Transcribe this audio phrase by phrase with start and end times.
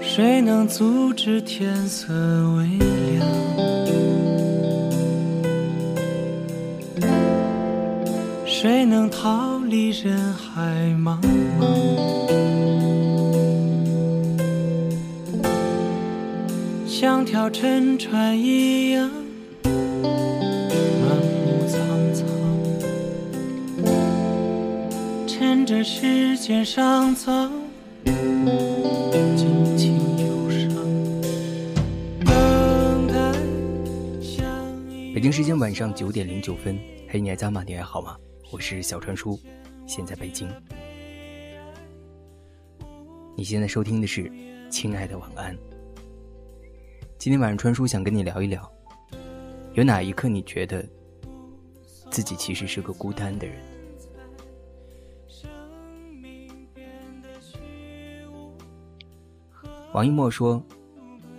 [0.00, 2.12] 谁能阻止天色
[2.56, 2.66] 微
[3.10, 3.26] 亮？
[8.46, 10.62] 谁能逃离人海
[10.96, 11.18] 茫
[11.58, 11.66] 茫？
[16.86, 19.10] 像条沉船一样，
[19.64, 19.74] 满
[21.44, 21.78] 目苍
[22.14, 22.24] 苍，
[25.26, 27.50] 趁着时间尚早。
[35.14, 36.76] 北京时间晚上九点零九分，
[37.08, 37.62] 嘿，你还在吗？
[37.64, 38.18] 你还好吗？
[38.50, 39.38] 我是小川叔，
[39.86, 40.50] 现在北京。
[43.36, 44.22] 你现在收听的是
[44.68, 45.56] 《亲爱的晚安》。
[47.16, 48.68] 今天晚上川叔想跟你聊一聊，
[49.74, 50.84] 有哪一刻你觉得
[52.10, 53.56] 自己其实是个孤单的人？
[59.92, 60.60] 王一墨说：“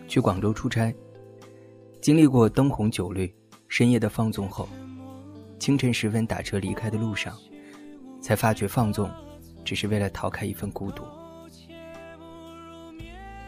[0.07, 0.95] 去广州出差，
[1.99, 3.29] 经历过灯红酒绿、
[3.67, 4.67] 深夜的放纵后，
[5.59, 7.37] 清晨时分打车离开的路上，
[8.21, 9.09] 才发觉放纵，
[9.63, 11.03] 只是为了逃开一份孤独。”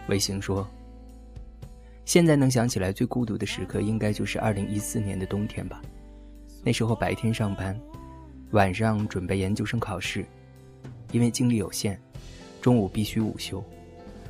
[0.10, 0.68] 卫星说
[2.06, 5.82] ：“现在能想起来最孤独的时刻，应该就是二零一四年的冬天吧。
[6.64, 7.80] 那时候白天上班，
[8.52, 10.26] 晚上准备研究生考试，
[11.12, 12.00] 因为精力有限，
[12.62, 13.64] 中午必须午休。”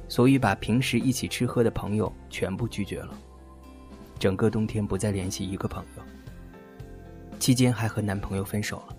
[0.10, 3.20] 所以把平时一起吃喝的朋友全部拒绝了，
[4.18, 6.04] 整个冬天不再联系一个朋友。
[7.40, 8.96] 期间还和男朋友分手了，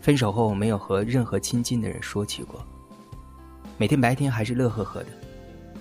[0.00, 2.64] 分手后没有和任何亲近的人说起过。
[3.76, 5.08] 每天白天还是乐呵呵的。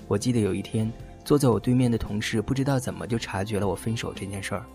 [0.08, 0.92] 我记得有一天，
[1.26, 4.66] 坐在我对面的同事不知道怎么就察觉了我分手这件事儿，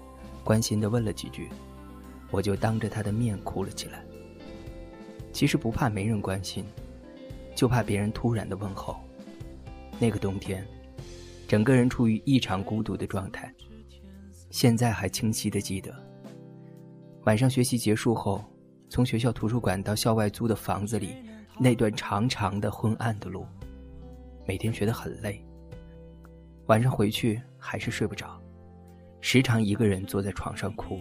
[0.43, 1.49] 关心的问了几句，
[2.31, 4.03] 我就当着他的面哭了起来。
[5.33, 6.65] 其实不怕没人关心，
[7.55, 8.97] 就怕别人突然的问候。
[9.99, 10.67] 那个冬天，
[11.53, 13.55] 整个人处于异常孤独的状态。
[14.49, 15.95] 现在还清晰的记得，
[17.25, 18.43] 晚上学习结束后，
[18.89, 21.17] 从学校图书馆到校外租的房子里，
[21.59, 23.45] 那段长长的昏暗的路，
[24.49, 25.45] 每天觉得很累。
[26.69, 28.41] 晚上回去还是睡不着，
[29.21, 31.01] 时常一个人坐在床上哭，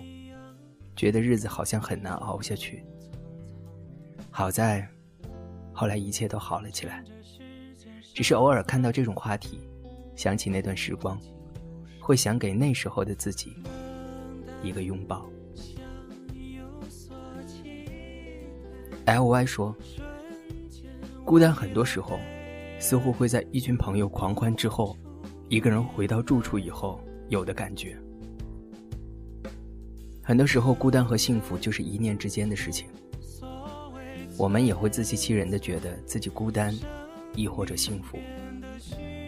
[0.98, 2.84] 觉得日子好像很难熬下去。
[4.30, 4.86] 好在，
[5.72, 7.02] 后来一切都好了起来。
[8.14, 9.62] 只是偶尔看到这种话题，
[10.16, 11.20] 想起那段时光，
[12.00, 13.54] 会想给那时候的自己
[14.62, 15.30] 一个拥抱。
[19.06, 19.76] L Y 说
[21.26, 22.20] ：“孤单很多时候，
[22.80, 24.96] 似乎会在一群朋友狂欢之后，
[25.50, 27.98] 一个人回到住处以后有的感觉。
[30.22, 32.88] 很多时候，孤单和幸福就是一念之间的事情。
[34.38, 36.74] 我们也会自欺欺人的觉得自己孤单。”
[37.34, 38.20] 亦或者幸福，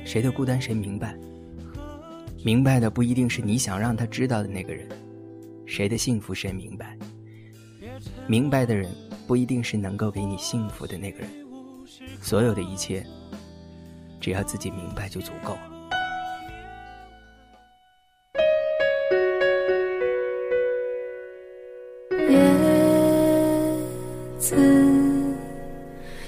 [0.05, 1.15] 谁的孤单谁明白。
[2.43, 4.87] 明白的不一定是你想让他知道的那个人，
[5.65, 6.97] 谁的幸福谁明白。
[8.27, 8.89] 明白的人
[9.25, 11.29] 不一定是能够给你幸福的那个人。
[12.21, 13.05] 所有的一切，
[14.19, 15.69] 只要自己明白就足够了。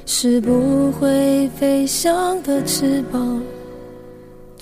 [0.07, 3.44] 是不会飞翔的翅膀，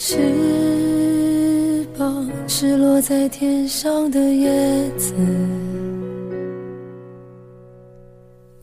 [0.05, 5.15] 翅膀是落在天上的叶子。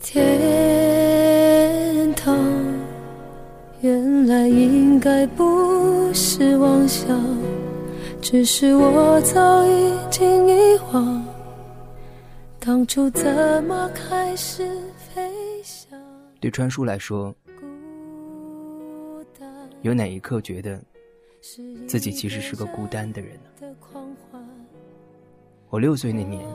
[0.03, 2.37] 天堂
[3.81, 7.19] 原来应该不是妄想，
[8.21, 11.25] 只是我早已经遗忘，
[12.59, 15.99] 当初怎么开始飞翔。
[16.39, 17.35] 对川叔来说，
[19.81, 20.79] 有哪一刻觉得
[21.87, 23.39] 自己其实是个孤单的人？
[25.71, 26.47] 我六岁那年，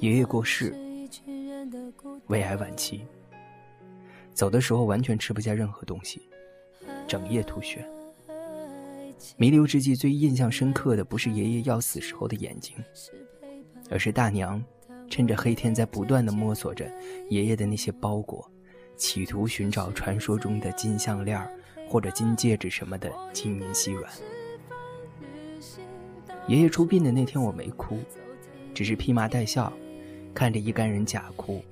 [0.00, 0.74] 爷爷过世，
[2.26, 3.06] 胃癌晚期，
[4.34, 6.20] 走的时候完全吃不下任何东西，
[7.06, 7.88] 整夜吐血。
[9.36, 12.76] 弥留之际，最印象深刻的不是爷爷要死时候的眼睛，
[13.90, 14.62] 而是大娘。
[15.10, 16.86] 趁着黑天，在不断的摸索着
[17.30, 18.46] 爷爷的那些包裹，
[18.96, 21.40] 企图寻找传说中的金项链
[21.88, 24.12] 或者金戒指什么的，金银细软。
[26.46, 27.98] 爷爷出殡的那天，我没哭，
[28.74, 29.72] 只是披麻戴孝，
[30.34, 31.62] 看着一干人假哭，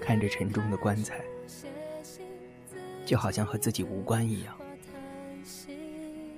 [0.00, 1.20] 看着沉重的棺材，
[3.06, 4.54] 就好像和自己无关一样。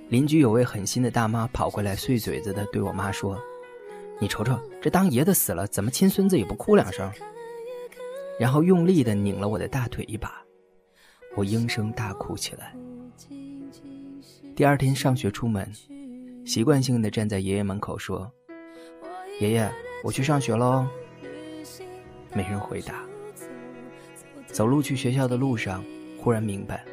[0.09, 3.37] 邻居有位狠心的大妈跑过来，碎嘴子的对我妈说。
[4.19, 7.11] 你瞅瞅，这当爷的死了，怎么亲孙子也不哭两声？
[8.39, 10.41] 然后用力的拧了我的大腿一把，
[11.35, 12.75] 我应声大哭起来。
[14.55, 15.67] 第二天上学出门，
[16.45, 18.31] 习惯性的站在爷爷门口说
[19.41, 19.71] ：“爷爷，
[20.03, 20.87] 我去上学喽。”
[22.35, 23.03] 没人回答。
[24.45, 25.83] 走路去学校的路上，
[26.19, 26.85] 忽然明白，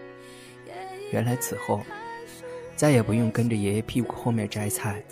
[1.13, 1.83] 原来此后
[2.77, 5.05] 再也不用跟着爷爷屁股后面摘菜，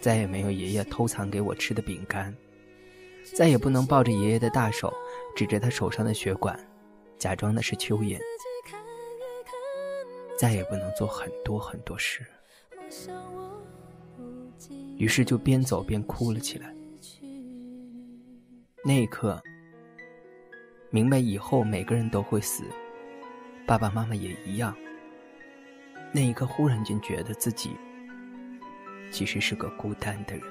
[0.00, 2.32] 再也没有爷爷偷藏给我吃的饼干，
[3.34, 4.94] 再也不能抱着爷爷的大手，
[5.34, 6.56] 指着他手上的血管，
[7.18, 8.16] 假装那是蚯蚓。
[10.42, 12.26] 再也不能做很多很多事，
[14.96, 16.74] 于是就边走边哭了起来。
[18.84, 19.40] 那一刻，
[20.90, 22.64] 明白以后每个人都会死，
[23.68, 24.74] 爸爸妈妈也一样。
[26.10, 27.76] 那一刻，忽然间觉得自己
[29.12, 30.44] 其实是个孤单的人。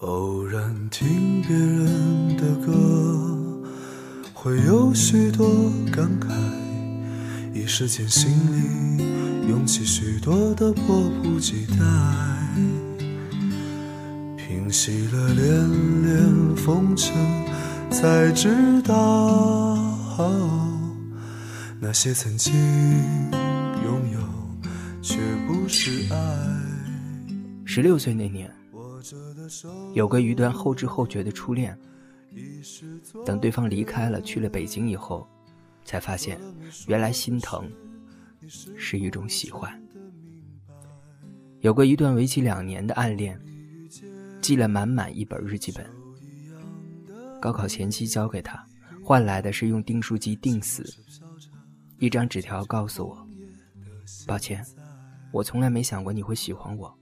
[0.00, 3.05] 偶然听别人的歌。
[4.46, 5.44] 会有许多
[5.90, 6.28] 感慨，
[7.52, 11.78] 一时间心里涌起许多的迫不及待。
[14.36, 17.12] 平息了连连风尘，
[17.90, 19.76] 才知道
[21.80, 22.54] 那些曾经
[23.82, 24.20] 拥有，
[25.02, 25.18] 却
[25.48, 26.16] 不是爱。
[27.64, 28.48] 十六岁那年，
[29.92, 31.76] 有个一段后知后觉的初恋。
[33.24, 35.26] 等对方离开了，去了北京以后，
[35.84, 36.40] 才发现，
[36.86, 37.70] 原来心疼
[38.76, 39.82] 是一种喜欢。
[41.60, 43.40] 有过一段为期两年的暗恋，
[44.40, 45.86] 记了满满一本日记本。
[47.40, 48.64] 高考前夕交给他，
[49.02, 50.84] 换来的是用订书机订死
[51.98, 53.26] 一张纸条，告诉我：
[54.26, 54.64] 抱歉，
[55.32, 56.98] 我从来没想过你会喜欢我，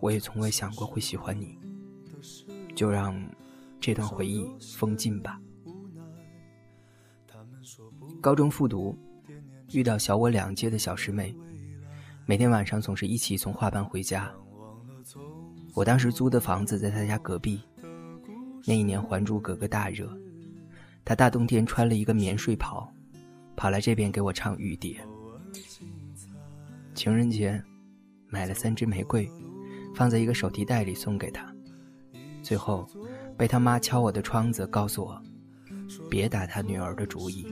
[0.00, 1.58] 我也从未想过会喜欢你，
[2.74, 3.14] 就让。
[3.84, 5.38] 这段回忆封禁吧。
[8.18, 8.96] 高中复读，
[9.72, 11.36] 遇到小我两届的小师妹，
[12.24, 14.32] 每天晚上总是一起从画班回家。
[15.74, 17.60] 我当时租的房子在她家隔壁。
[18.64, 20.10] 那一年《还珠格格》大热，
[21.04, 22.90] 她大冬天穿了一个棉睡袍，
[23.54, 24.98] 跑来这边给我唱《雨蝶》。
[26.94, 27.62] 情人节，
[28.28, 29.30] 买了三支玫瑰，
[29.94, 31.54] 放在一个手提袋里送给她。
[32.42, 32.88] 最后。
[33.36, 35.20] 被他妈敲我的窗子，告诉我
[36.08, 37.46] 别打他女儿的主意。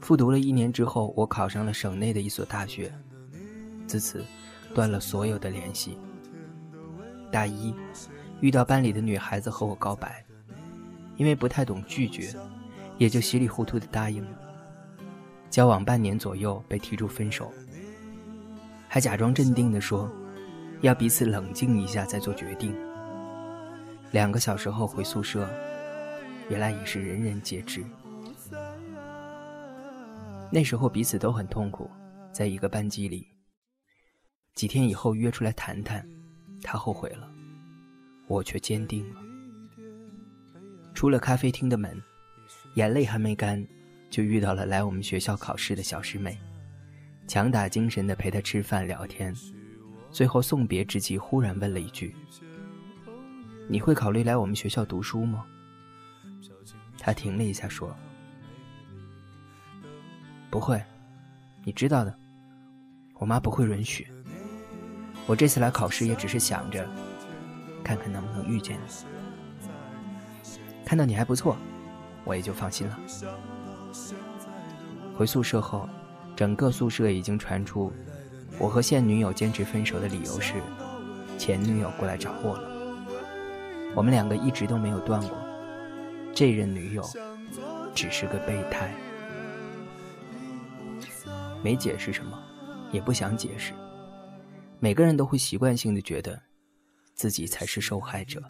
[0.00, 2.92] 复读了一年之后，我考上了省内的一所大学，
[3.86, 4.24] 自此
[4.74, 5.98] 断了所有的联系。
[7.30, 7.74] 大一。
[8.42, 10.24] 遇到班里的女孩子和我告白，
[11.16, 12.34] 因为不太懂拒绝，
[12.98, 14.38] 也就稀里糊涂的答应了。
[15.48, 17.52] 交往半年左右被提出分手，
[18.88, 20.10] 还假装镇定的说，
[20.80, 22.74] 要彼此冷静一下再做决定。
[24.10, 25.48] 两个小时后回宿舍，
[26.50, 27.84] 原来已是人人皆知。
[30.50, 31.88] 那时候彼此都很痛苦，
[32.32, 33.24] 在一个班级里。
[34.56, 36.04] 几天以后约出来谈谈，
[36.60, 37.31] 他后悔了。
[38.32, 39.20] 我却坚定了。
[40.94, 42.02] 出了咖啡厅的门，
[42.76, 43.62] 眼泪还没干，
[44.08, 46.38] 就遇到了来我们学校考试的小师妹，
[47.26, 49.34] 强打精神的陪她吃饭聊天，
[50.10, 52.14] 最后送别之际，忽然问了一句
[53.68, 55.44] ：“你会考虑来我们学校读书吗？”
[56.96, 57.94] 她停了一下说
[60.48, 60.82] ：“不会，
[61.64, 62.18] 你知道的，
[63.16, 64.06] 我妈不会允许。
[65.26, 66.88] 我这次来考试也只是想着。”
[67.84, 68.80] 看看能不能遇见你，
[70.84, 71.56] 看到你还不错，
[72.24, 72.98] 我也就放心了。
[75.16, 75.88] 回宿舍后，
[76.34, 77.92] 整个宿舍已经传出
[78.58, 80.54] 我和现女友坚持分手的理由是
[81.38, 82.68] 前女友过来找我了。
[83.94, 85.36] 我们两个一直都没有断过，
[86.34, 87.02] 这任女友
[87.94, 88.90] 只是个备胎。
[91.62, 92.38] 没解释什么，
[92.90, 93.72] 也不想解释。
[94.80, 96.40] 每个人都会习惯性的觉得。
[97.14, 98.42] 自己才是受害者，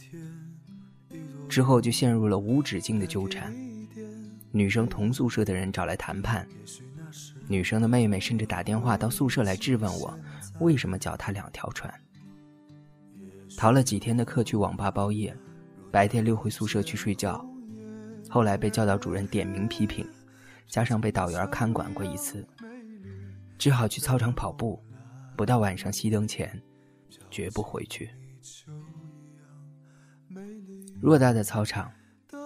[1.48, 3.54] 之后就陷入了无止境的纠缠。
[4.50, 6.46] 女生同宿舍的人找来谈判，
[7.48, 10.18] 女生的妹妹甚至打电话到宿舍来质问我，
[10.60, 11.92] 为什么脚踏两条船。
[13.56, 15.36] 逃了几天的课去网吧包夜，
[15.90, 17.44] 白天溜回宿舍去睡觉。
[18.30, 20.06] 后来被教导主任点名批评，
[20.66, 22.46] 加上被导员看管过一次，
[23.58, 24.82] 只好去操场跑步，
[25.36, 26.62] 不到晚上熄灯前，
[27.30, 28.10] 绝不回去。
[31.02, 31.92] 偌大的操场，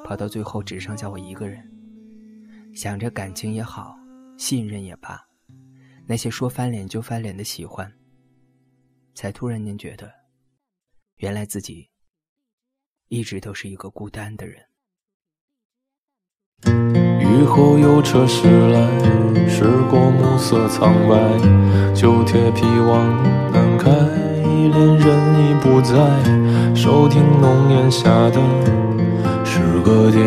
[0.04, 1.62] 跑到最后只剩下我一个人。
[2.74, 3.96] 想着感情也好，
[4.36, 5.26] 信任也罢，
[6.06, 7.90] 那些说翻脸就翻脸的喜欢，
[9.14, 10.12] 才突然间觉得，
[11.16, 11.88] 原来自己
[13.08, 14.62] 一直都是一个孤单的人。
[17.20, 23.22] 雨后有车驶来，驶过暮色苍白，旧铁皮往
[23.52, 23.90] 南开，
[24.68, 25.94] 恋人已不在，
[26.75, 28.40] 收听浓烟下的
[29.44, 30.25] 是个电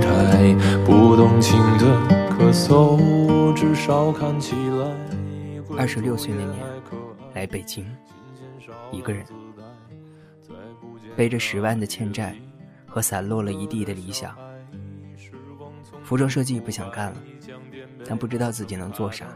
[0.00, 1.86] 台，不动情的
[2.30, 5.76] 咳嗽，至少看起来。
[5.78, 6.56] 二十六岁那年，
[7.34, 7.86] 来北京，
[8.90, 9.24] 一个人，
[11.16, 12.36] 背着十万的欠债
[12.86, 14.34] 和散落了一地的理想。
[16.02, 17.16] 服装设计不想干了，
[18.06, 19.26] 但不知道自己能做啥。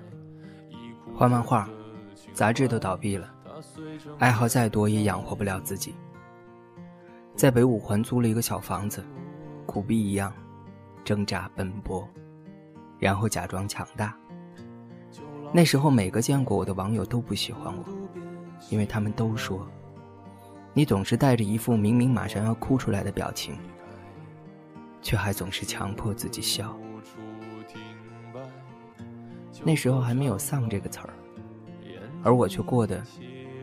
[1.14, 1.66] 画漫画，
[2.34, 3.30] 杂志都倒闭了，
[4.18, 5.94] 爱好再多也养活不了自己。
[7.34, 9.04] 在北五环租了一个小房子，
[9.66, 10.32] 苦逼一样，
[11.04, 12.08] 挣扎奔波，
[12.98, 14.16] 然后假装强大。
[15.52, 17.84] 那时候每个见过我的网友都不喜欢我，
[18.70, 19.66] 因为他们都说，
[20.72, 23.58] 你总是带着一副明明马上要哭出来的表情。
[25.02, 26.76] 却还总是强迫自己笑。
[29.62, 31.10] 那时候还没有“丧”这个词儿，
[32.24, 33.00] 而我却过得，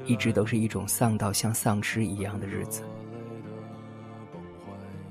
[0.06, 2.84] 一直都是一种丧到像丧尸一样的日子。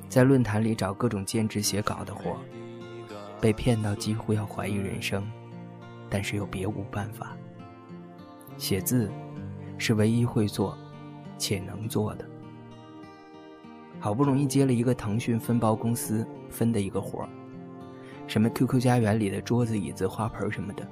[0.09, 2.37] 在论坛里找各种兼职写稿的活，
[3.41, 5.27] 被骗到几乎要怀疑人生，
[6.11, 7.35] 但是又别无办法。
[8.59, 9.11] 写字，
[9.79, 10.77] 是唯一会做，
[11.39, 12.25] 且能做的。
[13.99, 17.29] 好不容易接了一个腾讯分包公司分的一个活儿，
[18.27, 20.87] 什么 QQ 家园里的桌子、椅子、花盆什么的，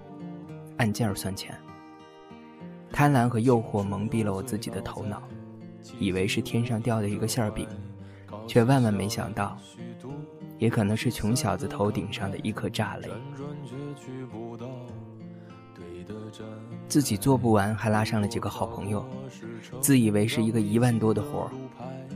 [0.79, 1.55] 按件儿算钱。
[2.93, 5.23] 贪婪和诱惑蒙蔽了我自己的头脑，
[5.99, 7.67] 以为是天上掉的一个馅饼，
[8.47, 9.57] 却万万没想到，
[10.59, 13.09] 也可能是穷小子头顶上的一颗炸雷。
[16.89, 19.05] 自己做不完，还拉上了几个好朋友，
[19.81, 21.51] 自以为是一个一万多的活儿。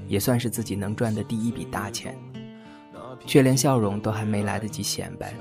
[0.06, 2.14] 也算是自己能赚的第一笔大钱，
[3.24, 5.32] 却连笑容都还没来得及显摆，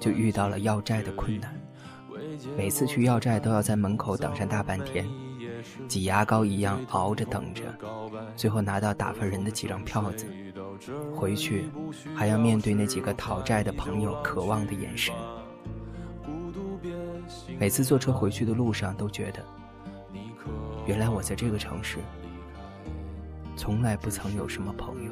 [0.00, 1.54] 就遇到了要债的困难。
[2.54, 5.06] 每次去要债都要在门口等上大半天，
[5.88, 7.62] 挤牙膏一样熬着等着，
[8.36, 10.26] 最后拿到打发人的几张票子，
[11.14, 11.70] 回去
[12.14, 15.14] 还要面对那几个讨债的朋友渴望的眼神。
[17.58, 19.40] 每次坐车回去的路上都觉得，
[20.86, 21.98] 原来我在这个城市。
[23.56, 25.10] 从来不曾有什么朋友。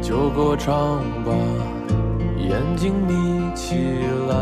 [0.00, 1.32] 就歌唱吧，
[2.52, 3.76] 眼睛眯起
[4.28, 4.36] 来，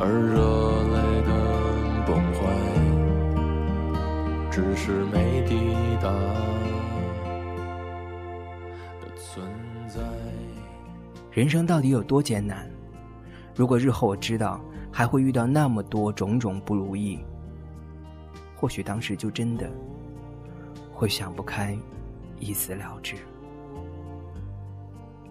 [0.00, 0.40] 而热
[0.94, 0.96] 泪
[1.26, 1.28] 的
[2.06, 2.40] 崩坏，
[4.50, 5.52] 只是没抵
[6.02, 6.08] 达
[9.02, 9.46] 的存
[9.86, 10.00] 在。
[11.32, 12.66] 人生到底有多艰难？
[13.54, 14.58] 如果日后我知道
[14.90, 17.18] 还会遇到那么多种种不如意。
[18.56, 19.70] 或许当时就真的
[20.94, 21.76] 会想不开，
[22.40, 23.16] 一死了之。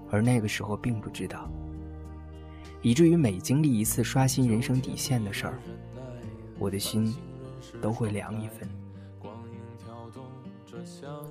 [0.09, 1.49] 而那个时候并不知道，
[2.81, 5.59] 以至于每经历一次刷新人生底线的事儿，
[6.57, 7.13] 我的心
[7.81, 8.69] 都会凉一分。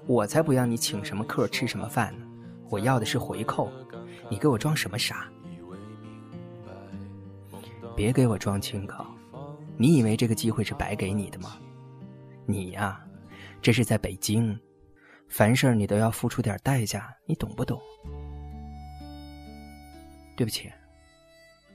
[0.07, 2.26] 我才不要你请什么客吃什么饭呢，
[2.69, 3.71] 我要的是回扣。
[4.31, 5.28] 你给我装什么傻？
[7.95, 9.07] 别给我装清高，
[9.76, 11.57] 你以为这个机会是白给你的吗？
[12.47, 13.00] 你呀，
[13.62, 14.59] 这是在北京，
[15.28, 17.81] 凡事你都要付出点代价，你懂不懂？
[20.37, 20.71] 对不起，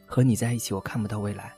[0.05, 1.53] 和你在一起我看不到未来，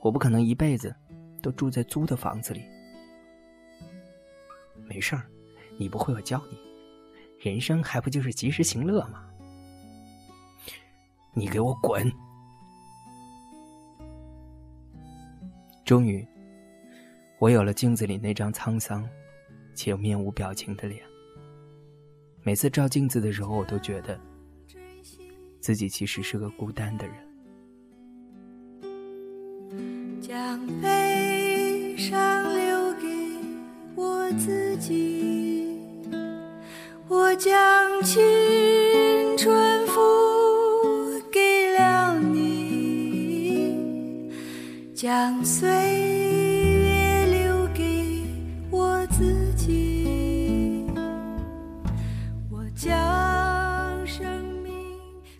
[0.00, 0.94] 我不可能一辈子
[1.42, 2.62] 都住在租的房子里。
[4.86, 5.26] 没事儿，
[5.76, 6.58] 你不会我教你，
[7.38, 9.24] 人生还不就是及时行乐吗？
[11.32, 12.10] 你给我滚！
[15.84, 16.26] 终于。
[17.38, 19.08] 我有了镜子里那张沧桑
[19.74, 21.02] 且面无表情的脸。
[22.42, 24.20] 每次照镜子的时候，我都觉得
[25.70, 27.14] 自己其实是个孤单的人。
[30.20, 33.06] 将悲伤留给
[33.94, 35.78] 我自己，
[37.06, 38.20] 我将青
[39.38, 39.92] 春付
[41.30, 43.78] 给了你，
[44.92, 46.09] 将岁。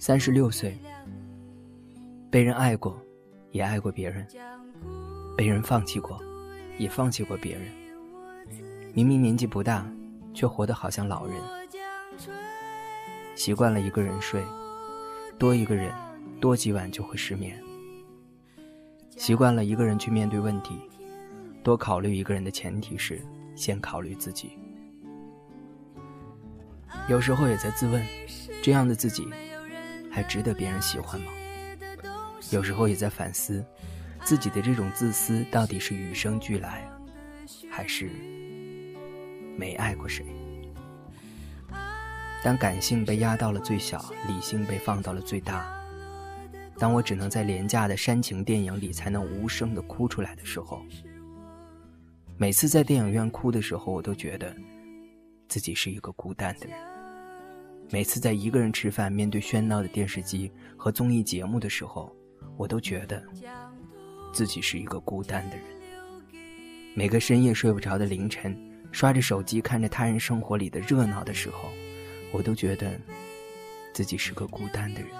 [0.02, 0.78] 三十六岁，
[2.30, 2.98] 被人爱过，
[3.50, 4.24] 也爱过别人；
[5.36, 6.18] 被人放弃过，
[6.78, 7.64] 也放弃过别人。
[8.94, 9.86] 明明年纪不大，
[10.32, 11.36] 却活得好像老人。
[13.34, 14.42] 习惯了一个人睡，
[15.38, 15.92] 多一个人，
[16.40, 17.62] 多几晚就会失眠。
[19.18, 20.76] 习惯了一个人去面对问题，
[21.62, 23.20] 多考虑一个人的前提是
[23.54, 24.52] 先考虑自己。
[27.06, 28.02] 有时候也在自问，
[28.62, 29.28] 这样的自己，
[30.10, 31.32] 还值得别人喜欢吗？
[32.50, 33.64] 有时候也在反思，
[34.24, 36.84] 自己的这种自私到底是与生俱来，
[37.70, 38.10] 还是
[39.56, 40.26] 没爱过谁？
[42.42, 45.70] 当感性被压到了最小，理性被放到了最大，
[46.78, 50.82] 当我只能在廉价的煽情电影里才能无声的哭出来的时候，
[52.36, 54.56] 每次在电影院哭的时候，我都觉得
[55.46, 56.89] 自己是一个孤单的人。
[57.92, 62.14] 每次在一个人吃饭，面对喧闹的电视机和综艺节目的时候。
[62.56, 63.22] 我都觉得
[64.34, 65.64] 自己是一个孤单的人。
[66.94, 68.54] 每个深夜睡不着的凌晨，
[68.92, 71.70] 刷着手机看着他人生活里的热闹的时候，
[72.32, 73.00] 我都觉得
[73.94, 75.10] 自己是个孤单的人。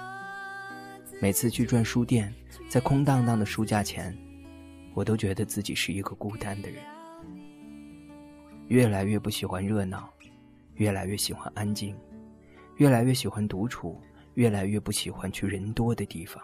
[1.18, 2.30] 每次去转书店，
[2.68, 4.14] 在空荡荡的书架前，
[4.92, 6.82] 我都觉得自己是一个孤单的人。
[8.68, 10.12] 越来越不喜欢热闹，
[10.74, 11.96] 越来越喜欢安静，
[12.80, 14.00] 越来越喜欢独处，
[14.36, 16.42] 越来越不喜欢去人多的地方。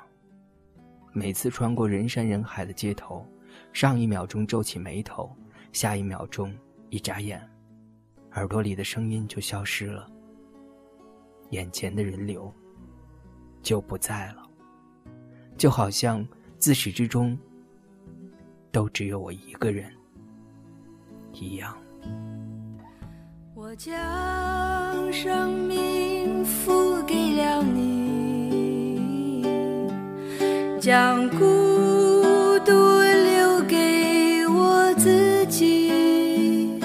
[1.15, 3.27] 每次穿过人山人海的街头，
[3.73, 5.35] 上一秒钟皱起眉头，
[5.73, 6.55] 下一秒钟
[6.91, 7.41] 一眨眼，
[8.33, 10.07] 耳朵里的声音就消失了，
[11.53, 12.53] 眼前的人流
[13.63, 14.47] 就不在了，
[15.57, 16.23] 就好像
[16.59, 17.35] 自始至终
[18.71, 19.91] 都只有我一个人
[21.33, 21.75] 一样。
[23.55, 23.93] 我将
[25.11, 29.43] 生命付给了你。
[30.81, 36.79] 将孤独留给我自己，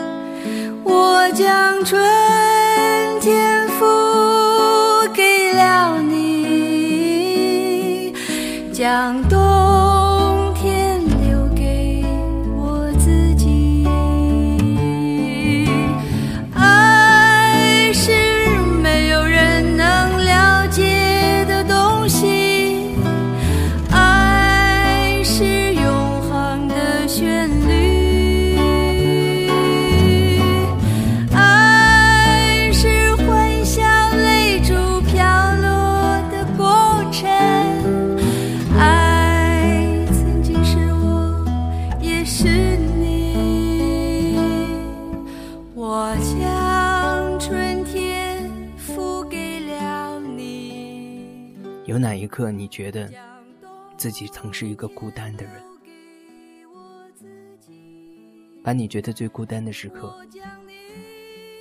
[0.84, 2.01] 我将春
[3.20, 3.86] 天付
[5.13, 8.15] 给了你，
[8.74, 9.81] 将冬。
[51.91, 53.12] 有哪一刻你觉得
[53.97, 55.62] 自己曾是一个孤单的人？
[58.63, 60.15] 把你觉得最孤单的时刻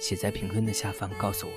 [0.01, 1.53] 写在评论的下方，告诉我。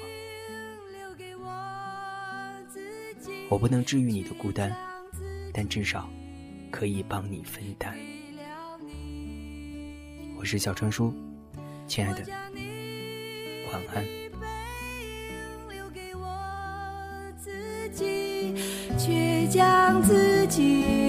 [3.47, 4.75] 我不能治愈你的孤单，
[5.53, 6.09] 但至少
[6.71, 7.95] 可以帮你分担。
[10.36, 11.13] 我是小川叔，
[11.86, 12.25] 亲爱的，
[13.71, 14.22] 晚安。
[18.97, 21.02] 却将自己。